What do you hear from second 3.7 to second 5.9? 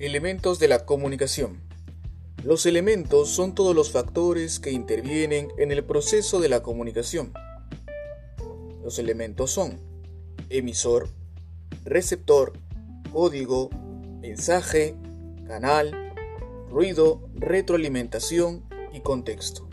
los factores que intervienen en el